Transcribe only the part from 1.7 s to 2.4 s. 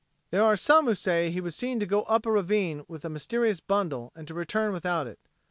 to go up a